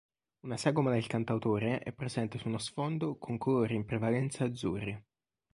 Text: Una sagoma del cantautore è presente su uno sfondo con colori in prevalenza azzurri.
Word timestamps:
Una 0.39 0.57
sagoma 0.57 0.89
del 0.89 1.05
cantautore 1.05 1.77
è 1.81 1.93
presente 1.93 2.39
su 2.39 2.47
uno 2.47 2.57
sfondo 2.57 3.17
con 3.19 3.37
colori 3.37 3.75
in 3.75 3.85
prevalenza 3.85 4.45
azzurri. 4.45 4.99